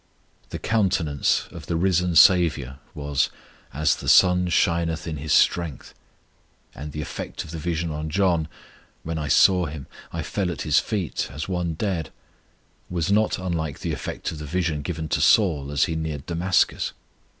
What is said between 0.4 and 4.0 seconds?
The countenance of the risen SAVIOUR was "as